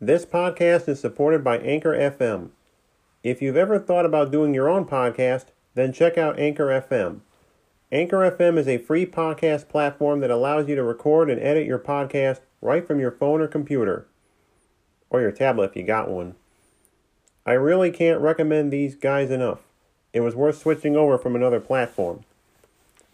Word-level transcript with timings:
This 0.00 0.26
podcast 0.26 0.90
is 0.90 1.00
supported 1.00 1.42
by 1.42 1.56
Anchor 1.56 1.94
FM. 1.96 2.50
If 3.22 3.40
you've 3.40 3.56
ever 3.56 3.78
thought 3.78 4.04
about 4.04 4.30
doing 4.30 4.52
your 4.52 4.68
own 4.68 4.84
podcast, 4.84 5.46
then 5.74 5.90
check 5.90 6.18
out 6.18 6.38
Anchor 6.38 6.66
FM. 6.66 7.20
Anchor 7.90 8.18
FM 8.30 8.58
is 8.58 8.68
a 8.68 8.76
free 8.76 9.06
podcast 9.06 9.70
platform 9.70 10.20
that 10.20 10.30
allows 10.30 10.68
you 10.68 10.74
to 10.74 10.82
record 10.82 11.30
and 11.30 11.40
edit 11.40 11.66
your 11.66 11.78
podcast 11.78 12.40
right 12.60 12.86
from 12.86 13.00
your 13.00 13.10
phone 13.10 13.40
or 13.40 13.48
computer, 13.48 14.06
or 15.08 15.22
your 15.22 15.32
tablet 15.32 15.70
if 15.70 15.76
you 15.76 15.82
got 15.82 16.10
one. 16.10 16.34
I 17.46 17.52
really 17.52 17.90
can't 17.90 18.20
recommend 18.20 18.70
these 18.70 18.96
guys 18.96 19.30
enough. 19.30 19.60
It 20.12 20.20
was 20.20 20.36
worth 20.36 20.58
switching 20.58 20.94
over 20.94 21.16
from 21.16 21.34
another 21.34 21.58
platform. 21.58 22.20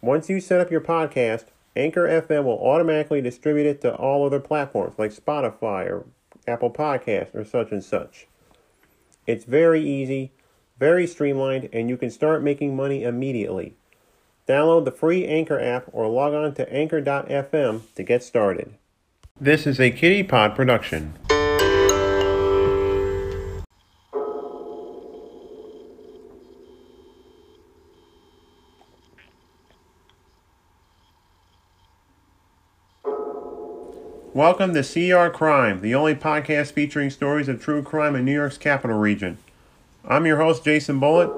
Once 0.01 0.29
you 0.29 0.41
set 0.41 0.59
up 0.59 0.69
your 0.69 0.81
podcast, 0.81 1.45
Anchor 1.77 2.09
FM 2.09 2.43
will 2.43 2.59
automatically 2.59 3.21
distribute 3.21 3.67
it 3.67 3.79
to 3.83 3.95
all 3.95 4.25
other 4.25 4.41
platforms 4.41 4.95
like 4.97 5.15
Spotify 5.15 5.89
or 5.89 6.05
Apple 6.47 6.71
Podcasts 6.71 7.33
or 7.33 7.45
such 7.45 7.71
and 7.71 7.83
such. 7.83 8.27
It's 9.25 9.45
very 9.45 9.81
easy, 9.81 10.31
very 10.77 11.07
streamlined, 11.07 11.69
and 11.71 11.89
you 11.89 11.97
can 11.97 12.09
start 12.09 12.43
making 12.43 12.75
money 12.75 13.03
immediately. 13.03 13.75
Download 14.47 14.83
the 14.83 14.91
free 14.91 15.25
Anchor 15.25 15.59
app 15.59 15.85
or 15.91 16.07
log 16.07 16.33
on 16.33 16.53
to 16.55 16.73
anchor.fm 16.73 17.81
to 17.95 18.03
get 18.03 18.23
started. 18.23 18.73
This 19.39 19.65
is 19.65 19.79
a 19.79 19.91
Kitty 19.91 20.23
Pod 20.23 20.55
production. 20.55 21.13
Welcome 34.35 34.73
to 34.73 34.81
CR 34.81 35.31
Crime, 35.31 35.81
the 35.81 35.93
only 35.93 36.15
podcast 36.15 36.71
featuring 36.71 37.11
stories 37.11 37.47
of 37.47 37.61
true 37.61 37.83
crime 37.83 38.15
in 38.15 38.25
New 38.25 38.33
York's 38.33 38.57
capital 38.57 38.97
region. 38.97 39.37
I'm 40.03 40.25
your 40.25 40.37
host, 40.37 40.65
Jason 40.65 40.99
Bullitt, 40.99 41.29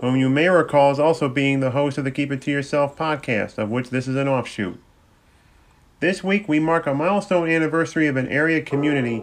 whom 0.00 0.16
you 0.16 0.28
may 0.28 0.48
recall 0.48 0.90
as 0.90 0.98
also 0.98 1.28
being 1.28 1.60
the 1.60 1.70
host 1.70 1.96
of 1.96 2.02
the 2.02 2.10
Keep 2.10 2.32
It 2.32 2.42
To 2.42 2.50
Yourself 2.50 2.96
podcast, 2.96 3.56
of 3.56 3.70
which 3.70 3.90
this 3.90 4.08
is 4.08 4.16
an 4.16 4.26
offshoot. 4.26 4.80
This 6.00 6.24
week, 6.24 6.48
we 6.48 6.58
mark 6.58 6.88
a 6.88 6.92
milestone 6.92 7.48
anniversary 7.48 8.08
of 8.08 8.16
an 8.16 8.26
area 8.26 8.60
community 8.60 9.22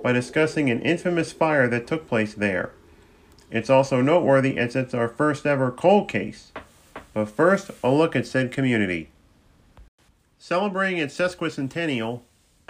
by 0.00 0.12
discussing 0.12 0.70
an 0.70 0.82
infamous 0.82 1.32
fire 1.32 1.66
that 1.66 1.88
took 1.88 2.06
place 2.06 2.32
there. 2.32 2.70
It's 3.50 3.70
also 3.70 4.00
noteworthy 4.00 4.56
as 4.56 4.76
it's 4.76 4.94
our 4.94 5.08
first 5.08 5.46
ever 5.46 5.72
cold 5.72 6.08
case. 6.08 6.52
But 7.12 7.28
first, 7.28 7.72
a 7.82 7.90
look 7.90 8.14
at 8.14 8.24
said 8.24 8.52
community. 8.52 9.08
Celebrating 10.38 10.98
its 10.98 11.18
sesquicentennial, 11.18 12.20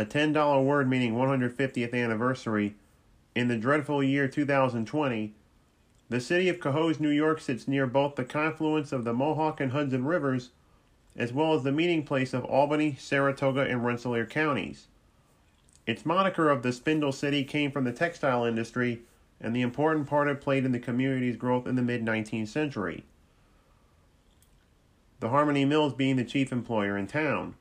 a 0.03 0.05
$10 0.05 0.65
word 0.65 0.91
meaning 0.91 1.15
150th 1.15 1.95
anniversary, 1.95 2.75
in 3.37 3.47
the 3.47 3.57
dreadful 3.57 4.03
year 4.03 4.27
2020, 4.27 5.33
the 6.09 6.21
city 6.21 6.49
of 6.49 6.59
Cohoes, 6.59 6.99
New 6.99 7.09
York 7.09 7.41
sits 7.41 7.69
near 7.69 7.87
both 7.87 8.17
the 8.17 8.25
confluence 8.25 8.91
of 8.91 9.05
the 9.05 9.15
Mohawk 9.15 9.61
and 9.61 9.71
Hudson 9.71 10.05
rivers, 10.05 10.51
as 11.17 11.33
well 11.33 11.55
as 11.55 11.63
the 11.63 11.73
meeting 11.73 12.03
place 12.03 12.35
of 12.35 12.45
Albany, 12.45 12.97
Saratoga, 12.99 13.61
and 13.63 13.85
Rensselaer 13.85 14.27
counties. 14.27 14.89
Its 15.87 16.05
moniker 16.05 16.51
of 16.51 16.63
the 16.63 16.73
Spindle 16.73 17.13
City 17.13 17.45
came 17.45 17.71
from 17.71 17.85
the 17.85 17.93
textile 17.93 18.45
industry 18.45 19.03
and 19.41 19.55
the 19.55 19.63
important 19.63 20.09
part 20.09 20.29
it 20.29 20.41
played 20.41 20.65
in 20.65 20.73
the 20.73 20.79
community's 20.79 21.37
growth 21.37 21.67
in 21.67 21.77
the 21.77 21.83
mid 21.83 22.05
19th 22.05 22.49
century. 22.49 23.05
The 25.21 25.29
Harmony 25.29 25.65
Mills 25.65 25.95
being 25.95 26.17
the 26.17 26.25
chief 26.25 26.51
employer 26.51 26.99
in 26.99 27.07
town. 27.07 27.55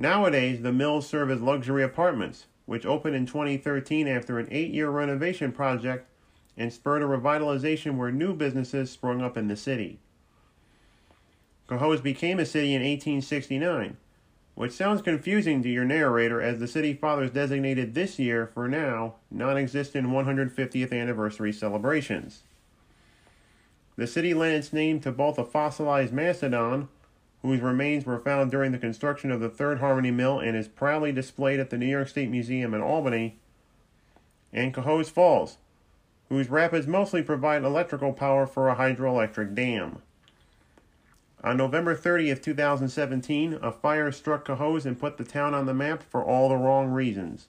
Nowadays, 0.00 0.62
the 0.62 0.72
mills 0.72 1.06
serve 1.06 1.30
as 1.30 1.42
luxury 1.42 1.84
apartments, 1.84 2.46
which 2.64 2.86
opened 2.86 3.14
in 3.14 3.26
2013 3.26 4.08
after 4.08 4.38
an 4.38 4.48
eight 4.50 4.70
year 4.70 4.88
renovation 4.88 5.52
project 5.52 6.08
and 6.56 6.72
spurred 6.72 7.02
a 7.02 7.04
revitalization 7.04 7.98
where 7.98 8.10
new 8.10 8.32
businesses 8.32 8.90
sprung 8.90 9.20
up 9.20 9.36
in 9.36 9.48
the 9.48 9.56
city. 9.56 9.98
Cohoes 11.68 12.02
became 12.02 12.38
a 12.38 12.46
city 12.46 12.68
in 12.68 12.80
1869, 12.80 13.98
which 14.54 14.72
sounds 14.72 15.02
confusing 15.02 15.62
to 15.62 15.68
your 15.68 15.84
narrator 15.84 16.40
as 16.40 16.58
the 16.58 16.66
city 16.66 16.94
fathers 16.94 17.30
designated 17.30 17.92
this 17.94 18.18
year, 18.18 18.46
for 18.54 18.68
now, 18.68 19.16
non 19.30 19.58
existent 19.58 20.08
150th 20.08 20.98
anniversary 20.98 21.52
celebrations. 21.52 22.44
The 23.96 24.06
city 24.06 24.32
lent 24.32 24.56
its 24.56 24.72
name 24.72 24.98
to 25.00 25.12
both 25.12 25.38
a 25.38 25.44
fossilized 25.44 26.14
mastodon 26.14 26.88
whose 27.42 27.60
remains 27.60 28.04
were 28.04 28.18
found 28.18 28.50
during 28.50 28.72
the 28.72 28.78
construction 28.78 29.30
of 29.30 29.40
the 29.40 29.48
Third 29.48 29.78
Harmony 29.78 30.10
Mill 30.10 30.38
and 30.38 30.56
is 30.56 30.68
proudly 30.68 31.12
displayed 31.12 31.58
at 31.58 31.70
the 31.70 31.78
New 31.78 31.86
York 31.86 32.08
State 32.08 32.30
Museum 32.30 32.74
in 32.74 32.82
Albany, 32.82 33.38
and 34.52 34.74
Cohoes 34.74 35.08
Falls, 35.08 35.56
whose 36.28 36.50
rapids 36.50 36.86
mostly 36.86 37.22
provide 37.22 37.64
electrical 37.64 38.12
power 38.12 38.46
for 38.46 38.68
a 38.68 38.76
hydroelectric 38.76 39.54
dam. 39.54 40.00
On 41.42 41.56
November 41.56 41.96
30th, 41.96 42.42
2017, 42.42 43.58
a 43.62 43.72
fire 43.72 44.12
struck 44.12 44.44
Cohoes 44.44 44.84
and 44.84 44.98
put 44.98 45.16
the 45.16 45.24
town 45.24 45.54
on 45.54 45.64
the 45.64 45.72
map 45.72 46.02
for 46.02 46.22
all 46.22 46.50
the 46.50 46.56
wrong 46.56 46.90
reasons. 46.90 47.48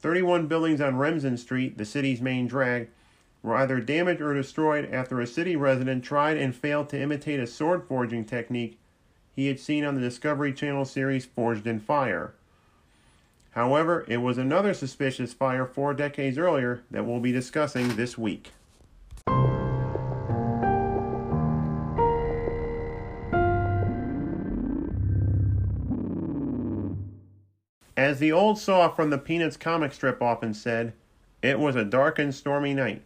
31 0.00 0.46
buildings 0.46 0.80
on 0.80 0.96
Remsen 0.96 1.36
Street, 1.36 1.76
the 1.76 1.84
city's 1.84 2.22
main 2.22 2.46
drag, 2.46 2.88
were 3.42 3.56
either 3.56 3.80
damaged 3.80 4.20
or 4.20 4.34
destroyed 4.34 4.88
after 4.92 5.20
a 5.20 5.26
city 5.26 5.56
resident 5.56 6.04
tried 6.04 6.36
and 6.36 6.54
failed 6.54 6.88
to 6.90 7.00
imitate 7.00 7.40
a 7.40 7.46
sword 7.46 7.82
forging 7.88 8.24
technique 8.24 8.78
he 9.34 9.46
had 9.46 9.60
seen 9.60 9.84
on 9.84 9.94
the 9.94 10.00
Discovery 10.00 10.52
Channel 10.52 10.84
series 10.84 11.24
Forged 11.24 11.66
in 11.66 11.80
Fire. 11.80 12.34
However, 13.52 14.04
it 14.06 14.18
was 14.18 14.38
another 14.38 14.74
suspicious 14.74 15.32
fire 15.32 15.66
four 15.66 15.92
decades 15.94 16.38
earlier 16.38 16.82
that 16.90 17.04
we'll 17.04 17.20
be 17.20 17.32
discussing 17.32 17.96
this 17.96 18.16
week. 18.16 18.52
As 27.96 28.18
the 28.18 28.32
old 28.32 28.58
saw 28.58 28.88
from 28.88 29.10
the 29.10 29.18
Peanuts 29.18 29.56
comic 29.56 29.92
strip 29.92 30.22
often 30.22 30.54
said, 30.54 30.94
it 31.42 31.58
was 31.58 31.76
a 31.76 31.84
dark 31.84 32.18
and 32.18 32.34
stormy 32.34 32.74
night, 32.74 33.02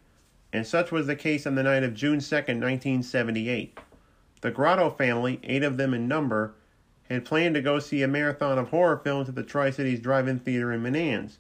and 0.52 0.66
such 0.66 0.92
was 0.92 1.06
the 1.06 1.16
case 1.16 1.46
on 1.46 1.54
the 1.54 1.62
night 1.62 1.82
of 1.82 1.94
June 1.94 2.20
2, 2.20 2.34
1978. 2.34 3.78
The 4.44 4.50
Grotto 4.50 4.90
family, 4.90 5.40
eight 5.42 5.62
of 5.62 5.78
them 5.78 5.94
in 5.94 6.06
number, 6.06 6.52
had 7.08 7.24
planned 7.24 7.54
to 7.54 7.62
go 7.62 7.78
see 7.78 8.02
a 8.02 8.06
marathon 8.06 8.58
of 8.58 8.68
horror 8.68 8.98
films 8.98 9.26
at 9.26 9.36
the 9.36 9.42
Tri 9.42 9.70
Cities 9.70 10.00
Drive 10.00 10.28
In 10.28 10.38
Theater 10.38 10.70
in 10.70 10.82
Menands, 10.82 11.38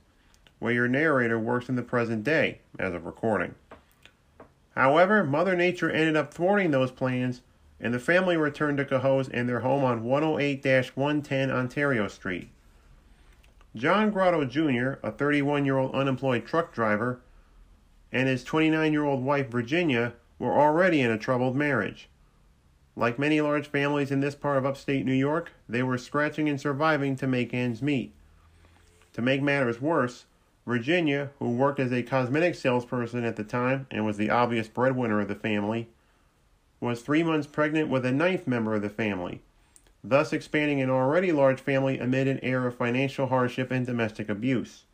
where 0.58 0.72
your 0.72 0.88
narrator 0.88 1.38
works 1.38 1.68
in 1.68 1.76
the 1.76 1.82
present 1.82 2.24
day, 2.24 2.60
as 2.78 2.94
of 2.94 3.04
recording. 3.04 3.56
However, 4.74 5.22
Mother 5.22 5.54
Nature 5.54 5.90
ended 5.90 6.16
up 6.16 6.32
thwarting 6.32 6.70
those 6.70 6.90
plans, 6.90 7.42
and 7.78 7.92
the 7.92 7.98
family 7.98 8.38
returned 8.38 8.78
to 8.78 8.86
Cohoes 8.86 9.28
and 9.34 9.46
their 9.46 9.60
home 9.60 9.84
on 9.84 10.02
108 10.02 10.64
110 10.96 11.50
Ontario 11.50 12.08
Street. 12.08 12.48
John 13.76 14.12
Grotto 14.12 14.46
Jr., 14.46 15.06
a 15.06 15.12
31 15.12 15.66
year 15.66 15.76
old 15.76 15.94
unemployed 15.94 16.46
truck 16.46 16.72
driver, 16.72 17.20
and 18.10 18.28
his 18.28 18.44
29 18.44 18.94
year 18.94 19.04
old 19.04 19.22
wife 19.22 19.50
Virginia 19.50 20.14
were 20.38 20.58
already 20.58 21.02
in 21.02 21.10
a 21.10 21.18
troubled 21.18 21.54
marriage. 21.54 22.08
Like 22.96 23.18
many 23.18 23.40
large 23.40 23.66
families 23.66 24.10
in 24.10 24.20
this 24.20 24.34
part 24.34 24.56
of 24.56 24.64
upstate 24.64 25.04
New 25.04 25.14
York, 25.14 25.52
they 25.68 25.82
were 25.82 25.98
scratching 25.98 26.48
and 26.48 26.60
surviving 26.60 27.16
to 27.16 27.26
make 27.26 27.52
ends 27.52 27.82
meet. 27.82 28.12
To 29.14 29.22
make 29.22 29.42
matters 29.42 29.80
worse, 29.80 30.26
Virginia, 30.66 31.30
who 31.38 31.50
worked 31.50 31.80
as 31.80 31.92
a 31.92 32.02
cosmetic 32.02 32.54
salesperson 32.54 33.24
at 33.24 33.36
the 33.36 33.44
time 33.44 33.86
and 33.90 34.06
was 34.06 34.16
the 34.16 34.30
obvious 34.30 34.68
breadwinner 34.68 35.20
of 35.20 35.28
the 35.28 35.34
family, 35.34 35.88
was 36.80 37.02
three 37.02 37.22
months 37.22 37.46
pregnant 37.46 37.88
with 37.88 38.04
a 38.06 38.12
ninth 38.12 38.46
member 38.46 38.74
of 38.74 38.82
the 38.82 38.88
family, 38.88 39.42
thus 40.02 40.32
expanding 40.32 40.80
an 40.80 40.90
already 40.90 41.32
large 41.32 41.60
family 41.60 41.98
amid 41.98 42.28
an 42.28 42.40
era 42.42 42.68
of 42.68 42.76
financial 42.76 43.26
hardship 43.26 43.70
and 43.70 43.86
domestic 43.86 44.28
abuse. 44.28 44.84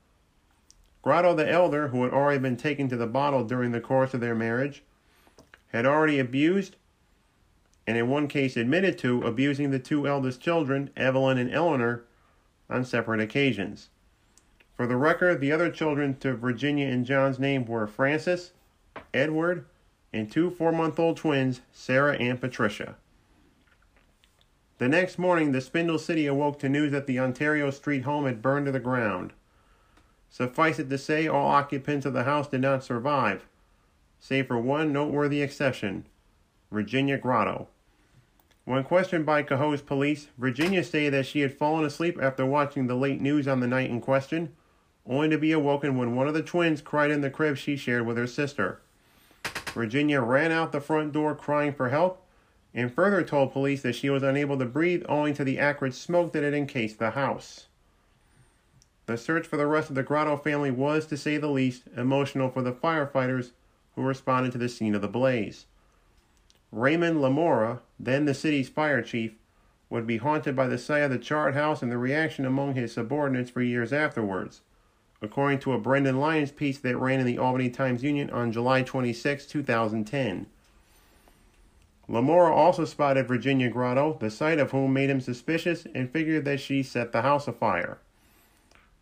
Grotto 1.03 1.35
the 1.35 1.51
elder, 1.51 1.89
who 1.89 2.03
had 2.05 2.13
already 2.13 2.39
been 2.39 2.57
taken 2.57 2.89
to 2.89 2.97
the 2.97 3.07
bottle 3.07 3.45
during 3.45 3.73
the 3.73 3.81
course 3.81 4.13
of 4.13 4.21
their 4.21 4.35
marriage, 4.35 4.83
had 5.69 5.87
already 5.87 6.19
abused 6.19 6.77
and 7.87 7.97
in 7.97 8.09
one 8.09 8.29
case 8.29 8.57
admitted 8.57 8.99
to 8.99 9.23
abusing 9.23 9.71
the 9.71 9.79
two 9.79 10.07
eldest 10.07 10.41
children, 10.41 10.91
Evelyn 10.97 11.39
and 11.39 11.53
Eleanor, 11.53 12.05
on 12.69 12.85
separate 12.85 13.21
occasions. 13.21 13.89
For 14.77 14.87
the 14.87 14.97
record, 14.97 15.41
the 15.41 15.53
other 15.53 15.71
children 15.71 16.17
to 16.19 16.35
Virginia 16.35 16.87
and 16.87 17.05
John's 17.05 17.39
name 17.39 17.65
were 17.65 17.87
Francis, 17.87 18.53
Edward, 19.13 19.67
and 20.13 20.31
two 20.31 20.51
four 20.51 20.73
month 20.73 20.99
old 20.99 21.17
twins, 21.17 21.61
Sarah 21.73 22.17
and 22.17 22.41
Patricia. 22.41 22.97
The 24.79 24.89
next 24.89 25.19
morning, 25.19 25.53
the 25.53 25.61
Spindle 25.61 25.99
City 25.99 26.27
awoke 26.27 26.59
to 26.61 26.69
news 26.69 26.93
that 26.93 27.07
the 27.07 27.19
Ontario 27.19 27.71
Street 27.71 28.05
home 28.05 28.25
had 28.25 28.41
burned 28.41 28.67
to 28.67 28.73
the 28.73 28.81
ground. 28.81 29.35
Suffice 30.31 30.79
it 30.79 30.89
to 30.89 30.97
say, 30.97 31.27
all 31.27 31.49
occupants 31.49 32.07
of 32.07 32.13
the 32.13 32.25
house 32.25 32.49
did 32.49 32.63
not 32.63 32.85
survive, 32.85 33.47
save 34.21 34.47
for 34.47 34.59
one 34.59 34.93
noteworthy 34.93 35.43
exception 35.43 36.07
Virginia 36.73 37.19
Grotto. 37.19 37.69
When 38.65 38.85
questioned 38.85 39.27
by 39.27 39.43
Cohoes 39.43 39.85
police, 39.85 40.29
Virginia 40.39 40.85
stated 40.85 41.15
that 41.15 41.27
she 41.27 41.41
had 41.41 41.57
fallen 41.57 41.85
asleep 41.85 42.19
after 42.23 42.47
watching 42.47 42.87
the 42.87 42.95
late 42.95 43.21
news 43.21 43.49
on 43.49 43.59
the 43.59 43.67
night 43.67 43.91
in 43.91 44.01
question, 44.01 44.55
only 45.05 45.29
to 45.31 45.39
be 45.39 45.51
awoken 45.51 45.97
when 45.97 46.15
one 46.15 46.29
of 46.29 46.35
the 46.35 46.43
twins 46.43 46.81
cried 46.81 47.11
in 47.11 47.23
the 47.23 47.31
crib 47.31 47.57
she 47.57 47.77
shared 47.77 48.07
with 48.07 48.17
her 48.17 48.27
sister. 48.27 48.81
Virginia 49.75 50.21
ran 50.21 50.53
out 50.53 50.71
the 50.71 50.81
front 50.81 51.13
door 51.13 51.35
crying 51.35 51.73
for 51.73 51.89
help 51.89 52.25
and 52.73 52.93
further 52.95 53.25
told 53.25 53.53
police 53.53 53.83
that 53.83 53.95
she 53.95 54.11
was 54.11 54.23
unable 54.23 54.57
to 54.59 54.65
breathe 54.65 55.03
owing 55.09 55.35
to 55.35 55.43
the 55.43 55.59
acrid 55.59 55.95
smoke 55.95 56.33
that 56.33 56.45
had 56.45 56.55
encased 56.55 56.99
the 56.99 57.11
house. 57.11 57.67
The 59.07 59.17
search 59.17 59.47
for 59.47 59.57
the 59.57 59.67
rest 59.67 59.89
of 59.89 59.97
the 59.97 60.05
Grotto 60.05 60.37
family 60.37 60.71
was, 60.71 61.07
to 61.07 61.17
say 61.17 61.37
the 61.37 61.49
least, 61.49 61.89
emotional 61.97 62.49
for 62.49 62.63
the 62.63 62.73
firefighters 62.73 63.51
who 63.97 64.03
responded 64.03 64.53
to 64.53 64.59
the 64.59 64.69
scene 64.69 64.95
of 64.95 65.03
the 65.03 65.09
blaze. 65.09 65.67
Raymond 66.73 67.21
Lamora, 67.21 67.81
then 67.99 68.25
the 68.25 68.35
city's 68.35 68.69
fire 68.69 69.03
chief, 69.03 69.33
would 69.89 70.07
be 70.07 70.19
haunted 70.19 70.55
by 70.55 70.69
the 70.69 70.79
sight 70.79 71.01
of 71.01 71.11
the 71.11 71.19
charred 71.19 71.55
house 71.55 71.83
and 71.83 71.91
the 71.91 71.99
reaction 71.99 72.45
among 72.45 72.75
his 72.75 72.93
subordinates 72.93 73.51
for 73.51 73.61
years 73.61 73.93
afterwards, 73.93 74.61
according 75.21 75.59
to 75.61 75.73
a 75.73 75.81
Brendan 75.81 76.21
Lyons 76.21 76.53
piece 76.53 76.79
that 76.79 76.97
ran 76.97 77.19
in 77.19 77.27
the 77.27 77.39
Albany 77.39 77.71
Times 77.71 78.05
Union 78.05 78.31
on 78.31 78.53
July 78.53 78.83
26, 78.83 79.47
2010. 79.47 80.47
Lamora 82.07 82.53
also 82.53 82.85
spotted 82.85 83.27
Virginia 83.29 83.69
Grotto, 83.69 84.17
the 84.21 84.31
sight 84.31 84.59
of 84.59 84.71
whom 84.71 84.93
made 84.93 85.11
him 85.11 85.21
suspicious 85.21 85.87
and 85.95 86.11
figured 86.11 86.45
that 86.45 86.61
she 86.61 86.83
set 86.83 87.13
the 87.13 87.23
house 87.23 87.47
afire. 87.47 87.99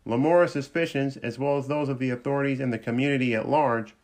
Lamora's 0.05 0.53
suspicions, 0.53 1.19
as 1.19 1.39
well 1.39 1.59
as 1.59 1.69
those 1.69 1.91
of 1.91 1.99
the 1.99 2.11
authorities 2.11 2.61
and 2.61 2.73
the 2.73 2.79
community 2.79 3.35
at 3.35 3.49
large, 3.49 3.95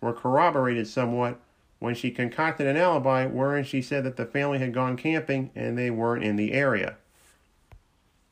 were 0.00 0.12
corroborated 0.12 0.86
somewhat 0.86 1.38
when 1.80 1.94
she 1.94 2.10
concocted 2.10 2.66
an 2.66 2.76
alibi 2.76 3.26
wherein 3.26 3.64
she 3.64 3.82
said 3.82 4.04
that 4.04 4.16
the 4.16 4.26
family 4.26 4.58
had 4.58 4.72
gone 4.72 4.96
camping 4.96 5.50
and 5.56 5.76
they 5.76 5.90
weren't 5.90 6.22
in 6.22 6.36
the 6.36 6.52
area. 6.52 6.96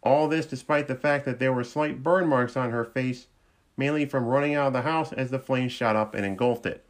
All 0.02 0.28
this 0.28 0.46
despite 0.46 0.86
the 0.86 0.94
fact 0.94 1.24
that 1.24 1.40
there 1.40 1.52
were 1.52 1.64
slight 1.64 2.02
burn 2.02 2.28
marks 2.28 2.56
on 2.56 2.70
her 2.70 2.84
face, 2.84 3.26
mainly 3.76 4.04
from 4.04 4.26
running 4.26 4.54
out 4.54 4.68
of 4.68 4.72
the 4.74 4.82
house 4.82 5.12
as 5.12 5.30
the 5.30 5.38
flames 5.38 5.72
shot 5.72 5.96
up 5.96 6.14
and 6.14 6.24
engulfed 6.24 6.66
it. 6.66 6.84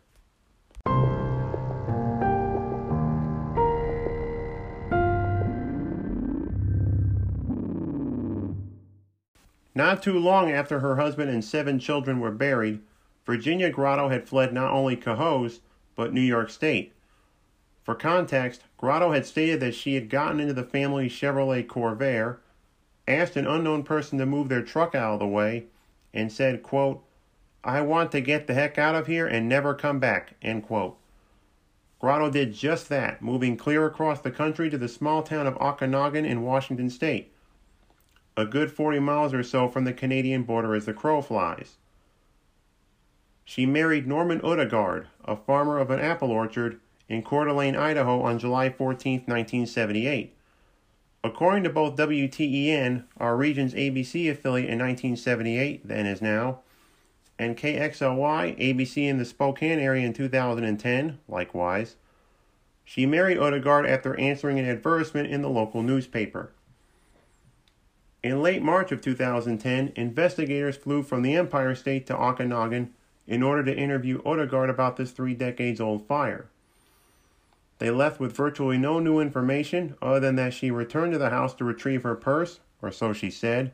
Not 9.74 10.02
too 10.02 10.18
long 10.18 10.50
after 10.50 10.80
her 10.80 10.96
husband 10.96 11.30
and 11.30 11.44
seven 11.44 11.78
children 11.78 12.18
were 12.18 12.32
buried, 12.32 12.80
Virginia 13.24 13.70
Grotto 13.70 14.08
had 14.08 14.28
fled 14.28 14.52
not 14.52 14.72
only 14.72 14.96
Cohoes, 14.96 15.60
but 15.98 16.14
New 16.14 16.20
York 16.20 16.48
State. 16.48 16.92
For 17.82 17.96
context, 17.96 18.62
Grotto 18.76 19.10
had 19.10 19.26
stated 19.26 19.58
that 19.58 19.74
she 19.74 19.96
had 19.96 20.08
gotten 20.08 20.38
into 20.38 20.54
the 20.54 20.62
family 20.62 21.08
Chevrolet 21.08 21.66
Corvair, 21.66 22.36
asked 23.08 23.34
an 23.34 23.48
unknown 23.48 23.82
person 23.82 24.16
to 24.18 24.24
move 24.24 24.48
their 24.48 24.62
truck 24.62 24.94
out 24.94 25.14
of 25.14 25.18
the 25.18 25.26
way, 25.26 25.64
and 26.14 26.30
said, 26.30 26.62
quote, 26.62 27.02
I 27.64 27.80
want 27.80 28.12
to 28.12 28.20
get 28.20 28.46
the 28.46 28.54
heck 28.54 28.78
out 28.78 28.94
of 28.94 29.08
here 29.08 29.26
and 29.26 29.48
never 29.48 29.74
come 29.74 29.98
back, 29.98 30.34
end 30.40 30.62
quote. 30.62 30.96
Grotto 31.98 32.30
did 32.30 32.52
just 32.54 32.88
that, 32.90 33.20
moving 33.20 33.56
clear 33.56 33.84
across 33.84 34.20
the 34.20 34.30
country 34.30 34.70
to 34.70 34.78
the 34.78 34.86
small 34.86 35.24
town 35.24 35.48
of 35.48 35.58
Okanogan 35.58 36.24
in 36.24 36.42
Washington 36.42 36.90
state, 36.90 37.32
a 38.36 38.46
good 38.46 38.70
40 38.70 39.00
miles 39.00 39.34
or 39.34 39.42
so 39.42 39.66
from 39.66 39.82
the 39.82 39.92
Canadian 39.92 40.44
border 40.44 40.76
as 40.76 40.86
the 40.86 40.94
crow 40.94 41.20
flies. 41.20 41.76
She 43.48 43.64
married 43.64 44.06
Norman 44.06 44.42
Odegaard, 44.42 45.06
a 45.24 45.34
farmer 45.34 45.78
of 45.78 45.90
an 45.90 46.00
apple 46.00 46.30
orchard 46.30 46.78
in 47.08 47.22
Coeur 47.22 47.46
d'Alene, 47.46 47.76
Idaho 47.76 48.20
on 48.20 48.38
July 48.38 48.68
14, 48.68 49.20
1978. 49.20 50.36
According 51.24 51.64
to 51.64 51.70
both 51.70 51.96
WTEN, 51.96 53.04
our 53.16 53.38
region's 53.38 53.72
ABC 53.72 54.30
affiliate 54.30 54.68
in 54.68 54.78
1978, 54.78 55.88
then 55.88 56.04
as 56.04 56.20
now, 56.20 56.58
and 57.38 57.56
KXLY, 57.56 58.54
ABC 58.58 59.08
in 59.08 59.16
the 59.16 59.24
Spokane 59.24 59.78
area 59.78 60.04
in 60.04 60.12
2010, 60.12 61.18
likewise, 61.26 61.96
she 62.84 63.06
married 63.06 63.38
Odegaard 63.38 63.86
after 63.86 64.14
answering 64.20 64.58
an 64.58 64.68
advertisement 64.68 65.30
in 65.30 65.40
the 65.40 65.48
local 65.48 65.82
newspaper. 65.82 66.52
In 68.22 68.42
late 68.42 68.60
March 68.60 68.92
of 68.92 69.00
2010, 69.00 69.94
investigators 69.96 70.76
flew 70.76 71.02
from 71.02 71.22
the 71.22 71.34
Empire 71.34 71.74
State 71.74 72.06
to 72.08 72.14
Okanogan 72.14 72.90
in 73.28 73.42
order 73.42 73.62
to 73.62 73.76
interview 73.76 74.22
Odegaard 74.24 74.70
about 74.70 74.96
this 74.96 75.12
three 75.12 75.34
decades 75.34 75.80
old 75.80 76.04
fire. 76.08 76.48
They 77.78 77.90
left 77.90 78.18
with 78.18 78.34
virtually 78.34 78.78
no 78.78 78.98
new 78.98 79.20
information 79.20 79.94
other 80.02 80.18
than 80.18 80.36
that 80.36 80.54
she 80.54 80.70
returned 80.70 81.12
to 81.12 81.18
the 81.18 81.30
house 81.30 81.54
to 81.54 81.64
retrieve 81.64 82.02
her 82.02 82.16
purse, 82.16 82.58
or 82.82 82.90
so 82.90 83.12
she 83.12 83.30
said, 83.30 83.72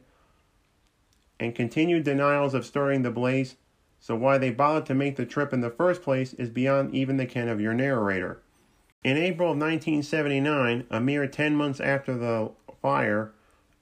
and 1.41 1.55
continued 1.55 2.05
denials 2.05 2.53
of 2.53 2.67
starting 2.67 3.03
the 3.03 3.11
blaze, 3.11 3.56
so 4.01 4.15
why 4.15 4.37
they 4.39 4.51
bothered 4.51 4.87
to 4.87 4.95
make 4.95 5.17
the 5.17 5.25
trip 5.25 5.53
in 5.53 5.61
the 5.61 5.71
first 5.71 6.03
place 6.03 6.35
is 6.35 6.51
beyond 6.51 6.95
even 6.95 7.17
the 7.17 7.27
ken 7.27 7.49
of 7.49 7.61
your 7.61 7.73
narrator. 7.73 8.43
In 9.03 9.17
April 9.17 9.53
of 9.53 9.59
1979, 9.59 10.87
a 10.91 11.01
mere 11.01 11.27
10 11.27 11.56
months 11.56 11.81
after 11.81 12.17
the 12.17 12.51
fire, 12.83 13.33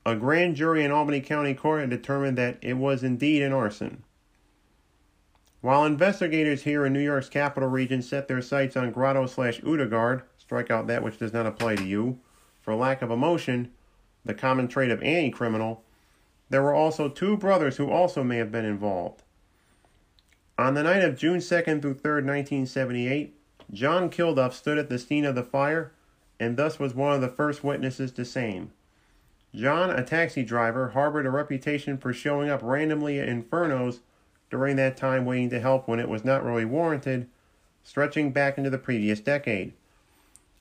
a 0.05 0.17
grand 0.17 0.57
jury 0.57 0.85
in 0.85 0.91
Albany 0.91 1.21
County 1.21 1.55
Court 1.55 1.81
had 1.81 1.91
determined 1.91 2.39
that 2.39 2.59
it 2.61 2.75
was 2.75 3.03
indeed 3.03 3.43
an 3.43 3.53
arson. 3.53 4.03
While 5.63 5.85
investigators 5.85 6.65
here 6.65 6.85
in 6.85 6.93
New 6.93 7.01
York's 7.01 7.29
capital 7.29 7.69
region 7.69 8.03
set 8.03 8.27
their 8.27 8.43
sights 8.43 8.77
on 8.77 8.91
Grotto 8.91 9.27
slash 9.27 9.63
Odegaard, 9.63 10.23
strike 10.37 10.73
out 10.73 10.89
that 10.89 11.05
which 11.05 11.19
does 11.19 11.33
not 11.33 11.47
apply 11.47 11.77
to 11.77 11.85
you, 11.85 12.19
for 12.61 12.75
lack 12.75 13.01
of 13.01 13.13
emotion, 13.13 13.71
the 14.25 14.35
common 14.35 14.67
trait 14.67 14.91
of 14.91 15.01
any 15.03 15.31
criminal, 15.31 15.85
there 16.51 16.63
were 16.63 16.75
also 16.75 17.09
two 17.09 17.37
brothers 17.37 17.77
who 17.77 17.89
also 17.89 18.25
may 18.25 18.39
have 18.39 18.51
been 18.51 18.65
involved. 18.65 19.23
On 20.59 20.75
the 20.75 20.83
night 20.83 21.05
of 21.05 21.17
June 21.17 21.39
2nd 21.39 21.81
through 21.81 21.95
3rd, 21.95 22.27
1978, 22.27 23.33
John 23.73 24.11
Kilduff 24.11 24.53
stood 24.55 24.79
at 24.79 24.89
the 24.89 24.99
scene 24.99 25.25
of 25.25 25.37
the 25.37 25.45
fire 25.45 25.93
and 26.41 26.57
thus 26.57 26.81
was 26.81 26.93
one 26.93 27.13
of 27.13 27.21
the 27.21 27.29
first 27.29 27.63
witnesses 27.63 28.11
to 28.13 28.25
same. 28.25 28.73
John, 29.55 29.91
a 29.91 30.03
taxi 30.03 30.43
driver, 30.43 30.89
harbored 30.89 31.25
a 31.25 31.31
reputation 31.31 31.99
for 31.99 32.13
showing 32.13 32.51
up 32.51 32.63
randomly 32.65 33.21
at 33.21 33.29
infernos 33.29 34.01
during 34.53 34.77
that 34.77 34.99
time 34.99 35.25
waiting 35.25 35.49
to 35.49 35.59
help 35.59 35.89
when 35.89 35.99
it 35.99 36.11
was 36.11 36.27
not 36.27 36.45
really 36.45 36.67
warranted, 36.67 37.27
stretching 37.83 38.31
back 38.31 38.59
into 38.59 38.69
the 38.69 38.77
previous 38.77 39.19
decade. 39.19 39.73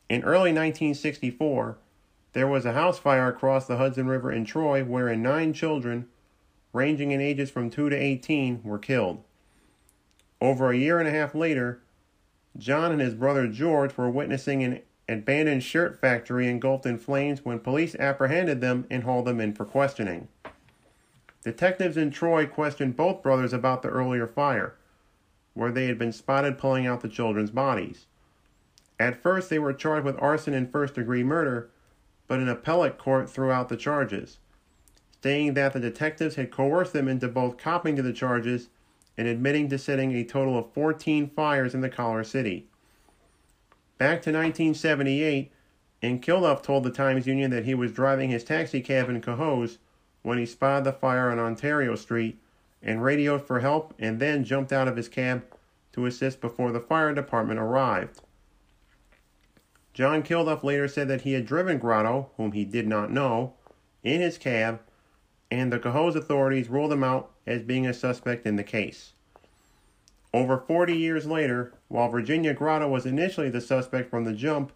In 0.08 0.24
early 0.24 0.54
1964, 0.54 1.78
there 2.32 2.48
was 2.48 2.66
a 2.66 2.72
house 2.72 2.98
fire 2.98 3.28
across 3.28 3.68
the 3.68 3.76
Hudson 3.76 4.08
River 4.08 4.32
in 4.32 4.46
Troy 4.46 4.82
wherein 4.82 5.22
nine 5.22 5.52
children, 5.52 6.08
ranging 6.72 7.12
in 7.12 7.20
ages 7.20 7.52
from 7.52 7.70
2 7.70 7.90
to 7.90 7.96
18, 7.96 8.62
were 8.64 8.80
killed. 8.80 9.22
Over 10.40 10.72
a 10.72 10.78
year 10.78 10.98
and 10.98 11.08
a 11.08 11.12
half 11.12 11.36
later, 11.36 11.82
John 12.58 12.94
and 12.94 13.02
his 13.02 13.14
brother 13.14 13.46
George 13.46 13.98
were 13.98 14.10
witnessing 14.10 14.64
an 14.64 14.80
abandoned 15.10 15.64
shirt 15.64 16.00
factory 16.00 16.48
engulfed 16.48 16.86
in 16.86 16.98
flames 16.98 17.44
when 17.44 17.60
police 17.60 17.94
apprehended 17.96 18.62
them 18.62 18.88
and 18.90 19.04
hauled 19.04 19.26
them 19.26 19.42
in 19.42 19.54
for 19.54 19.66
questioning. 19.66 20.30
Detectives 21.44 21.98
in 21.98 22.12
Troy 22.12 22.46
questioned 22.46 22.96
both 22.96 23.24
brothers 23.24 23.52
about 23.52 23.82
the 23.82 23.90
earlier 23.90 24.28
fire, 24.28 24.76
where 25.54 25.72
they 25.72 25.88
had 25.88 25.98
been 25.98 26.12
spotted 26.12 26.58
pulling 26.58 26.86
out 26.86 27.02
the 27.02 27.10
children's 27.10 27.52
bodies. 27.52 28.06
At 29.00 29.22
first, 29.22 29.50
they 29.50 29.58
were 29.58 29.74
charged 29.74 30.06
with 30.06 30.22
arson 30.22 30.54
and 30.54 30.72
first 30.72 30.94
degree 30.94 31.24
murder, 31.24 31.72
but 32.28 32.40
an 32.40 32.48
appellate 32.48 33.00
court 33.00 33.30
threw 33.30 33.52
out 33.52 33.70
the 33.70 33.76
charges, 33.76 34.38
stating 35.20 35.56
that 35.56 35.74
the 35.74 35.80
detectives 35.80 36.36
had 36.36 36.52
coerced 36.52 36.94
them 36.94 37.08
into 37.08 37.28
both 37.28 37.58
copping 37.58 37.96
to 37.96 38.04
the 38.04 38.14
charges 38.14 38.70
and 39.18 39.28
admitting 39.28 39.68
to 39.70 39.80
setting 39.80 40.12
a 40.12 40.24
total 40.24 40.58
of 40.58 40.72
14 40.74 41.32
fires 41.36 41.74
in 41.74 41.82
the 41.82 41.90
Collar 41.90 42.24
City. 42.24 42.68
Back 43.98 44.22
to 44.22 44.32
1978, 44.32 45.52
and 46.04 46.22
Kilduff 46.22 46.62
told 46.62 46.84
the 46.84 46.92
Times 46.92 47.28
Union 47.28 47.52
that 47.52 47.66
he 47.66 47.74
was 47.74 47.92
driving 47.92 48.30
his 48.30 48.44
taxicab 48.44 49.10
in 49.10 49.22
Cohoes 49.22 49.80
when 50.22 50.38
he 50.38 50.46
spotted 50.46 50.84
the 50.84 50.94
fire 50.94 51.30
on 51.30 51.40
Ontario 51.40 51.96
Street 51.96 52.40
and 52.82 53.04
radioed 53.04 53.46
for 53.46 53.60
help 53.60 53.94
and 54.00 54.20
then 54.20 54.44
jumped 54.44 54.72
out 54.72 54.88
of 54.88 54.98
his 54.98 55.10
cab 55.10 55.44
to 55.94 56.06
assist 56.06 56.42
before 56.42 56.72
the 56.72 56.80
fire 56.80 57.14
department 57.14 57.60
arrived. 57.60 58.22
John 59.94 60.24
Kilduff 60.24 60.64
later 60.64 60.88
said 60.88 61.08
that 61.10 61.22
he 61.22 61.34
had 61.34 61.46
driven 61.46 61.78
Grotto, 61.78 62.30
whom 62.38 62.54
he 62.54 62.64
did 62.64 62.88
not 62.88 63.12
know, 63.12 63.54
in 64.04 64.22
his 64.22 64.38
cab, 64.38 64.80
and 65.50 65.72
the 65.72 65.80
Cohoes 65.80 66.16
authorities 66.16 66.70
ruled 66.70 66.94
him 66.94 67.04
out 67.04 67.32
as 67.46 67.62
being 67.62 67.86
a 67.86 67.94
suspect 67.94 68.46
in 68.46 68.56
the 68.56 68.64
case. 68.64 69.14
Over 70.34 70.58
40 70.58 70.96
years 70.96 71.26
later, 71.26 71.74
while 71.90 72.08
Virginia 72.08 72.54
Grotto 72.54 72.88
was 72.88 73.06
initially 73.06 73.50
the 73.50 73.60
suspect 73.60 74.10
from 74.10 74.24
the 74.24 74.34
jump, 74.34 74.72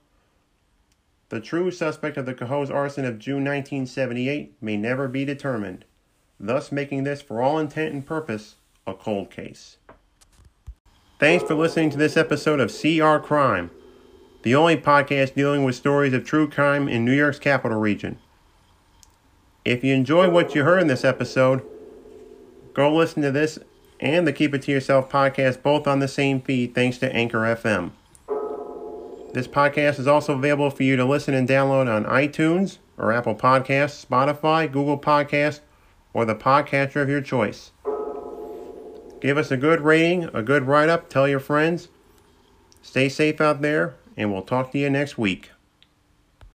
the 1.29 1.39
true 1.39 1.72
suspect 1.72 2.17
of 2.17 2.25
the 2.25 2.34
Cohoes 2.34 2.74
arson 2.74 3.05
of 3.05 3.20
June 3.20 3.44
1978 3.44 4.53
may 4.62 4.77
never 4.77 5.08
be 5.08 5.25
determined, 5.25 5.86
thus 6.39 6.72
making 6.72 7.03
this, 7.03 7.22
for 7.22 7.41
all 7.41 7.60
intent 7.60 7.94
and 7.94 8.05
purpose, 8.05 8.55
a 8.86 8.94
cold 8.94 9.29
case. 9.32 9.77
Thanks 11.20 11.44
for 11.44 11.55
listening 11.55 11.89
to 11.91 11.98
this 11.98 12.17
episode 12.17 12.60
of 12.60 12.74
CR 12.74 13.17
Crime, 13.17 13.72
the 14.44 14.55
only 14.55 14.77
podcast 14.77 15.36
dealing 15.36 15.63
with 15.63 15.75
stories 15.75 16.13
of 16.13 16.25
true 16.25 16.50
crime 16.50 16.88
in 16.88 17.05
New 17.05 17.13
York's 17.13 17.39
capital 17.39 17.79
region. 17.79 18.20
If 19.63 19.84
you 19.84 19.94
enjoyed 19.96 20.32
what 20.32 20.53
you 20.53 20.63
heard 20.63 20.82
in 20.82 20.88
this 20.88 21.03
episode, 21.03 21.63
Go 22.75 22.94
listen 22.94 23.24
to 23.24 23.32
this 23.32 23.58
and 24.01 24.27
the 24.27 24.34
Keep 24.34 24.53
It 24.53 24.63
To 24.63 24.72
Yourself 24.74 25.10
podcast 25.10 25.63
both 25.63 25.88
on 25.88 26.00
the 26.00 26.10
same 26.10 26.41
feed 26.41 26.75
thanks 26.75 26.98
to 26.98 27.15
Anchor 27.15 27.39
FM. 27.39 27.91
This 29.36 29.48
podcast 29.50 30.00
is 30.00 30.08
also 30.08 30.36
available 30.36 30.70
for 30.70 30.84
you 30.84 30.96
to 30.96 31.04
listen 31.04 31.34
and 31.34 31.46
download 31.46 31.94
on 31.94 32.06
iTunes 32.06 32.77
or 32.98 33.12
Apple 33.12 33.36
Podcasts, 33.36 34.06
Spotify, 34.06 34.72
Google 34.72 34.98
Podcasts, 34.98 35.60
or 36.13 36.24
the 36.24 36.36
podcatcher 36.36 37.01
of 37.01 37.10
your 37.10 37.20
choice. 37.20 37.74
Give 39.20 39.38
us 39.38 39.51
a 39.51 39.58
good 39.58 39.82
rating, 39.82 40.30
a 40.34 40.42
good 40.42 40.63
write 40.63 40.88
up, 40.88 41.10
tell 41.10 41.27
your 41.27 41.42
friends. 41.42 41.89
Stay 42.82 43.10
safe 43.10 43.42
out 43.42 43.62
there, 43.62 43.96
and 44.15 44.32
we'll 44.32 44.42
talk 44.42 44.72
to 44.72 44.77
you 44.77 44.89
next 44.89 45.18
week. 45.18 45.51